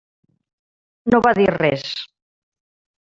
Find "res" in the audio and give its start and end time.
1.59-1.85